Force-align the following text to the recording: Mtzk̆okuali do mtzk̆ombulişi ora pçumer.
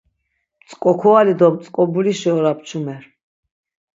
Mtzk̆okuali 0.63 1.33
do 1.39 1.47
mtzk̆ombulişi 1.55 2.29
ora 2.37 2.53
pçumer. 2.57 3.03